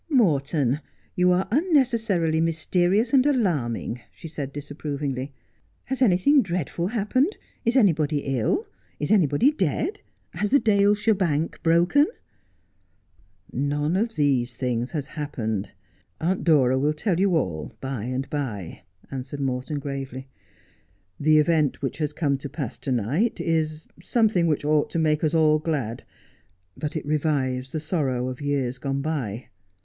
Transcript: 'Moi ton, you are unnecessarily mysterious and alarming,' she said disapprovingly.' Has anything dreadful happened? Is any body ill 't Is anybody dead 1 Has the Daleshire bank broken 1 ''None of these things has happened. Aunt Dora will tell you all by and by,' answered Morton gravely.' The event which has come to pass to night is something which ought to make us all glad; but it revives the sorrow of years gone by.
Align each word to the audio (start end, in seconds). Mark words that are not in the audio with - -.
'Moi 0.09 0.39
ton, 0.39 0.81
you 1.15 1.31
are 1.31 1.47
unnecessarily 1.51 2.41
mysterious 2.41 3.13
and 3.13 3.23
alarming,' 3.27 3.99
she 4.11 4.27
said 4.27 4.51
disapprovingly.' 4.51 5.31
Has 5.89 6.01
anything 6.01 6.41
dreadful 6.41 6.87
happened? 6.87 7.37
Is 7.65 7.77
any 7.77 7.93
body 7.93 8.21
ill 8.39 8.63
't 8.63 8.69
Is 8.99 9.11
anybody 9.11 9.51
dead 9.51 10.01
1 10.31 10.41
Has 10.41 10.49
the 10.49 10.59
Daleshire 10.59 11.13
bank 11.13 11.59
broken 11.61 12.07
1 13.51 13.69
''None 13.69 13.95
of 13.95 14.15
these 14.15 14.55
things 14.55 14.89
has 14.89 15.05
happened. 15.09 15.69
Aunt 16.19 16.43
Dora 16.43 16.79
will 16.79 16.93
tell 16.95 17.19
you 17.19 17.35
all 17.35 17.71
by 17.79 18.05
and 18.05 18.27
by,' 18.31 18.81
answered 19.11 19.39
Morton 19.39 19.77
gravely.' 19.77 20.27
The 21.27 21.37
event 21.37 21.83
which 21.83 21.99
has 21.99 22.11
come 22.11 22.39
to 22.39 22.49
pass 22.49 22.75
to 22.79 22.91
night 22.91 23.39
is 23.39 23.87
something 24.01 24.47
which 24.47 24.65
ought 24.65 24.89
to 24.89 24.97
make 24.97 25.23
us 25.23 25.35
all 25.35 25.59
glad; 25.59 26.05
but 26.75 26.95
it 26.95 27.05
revives 27.05 27.71
the 27.71 27.79
sorrow 27.79 28.29
of 28.29 28.41
years 28.41 28.79
gone 28.79 29.03
by. 29.03 29.49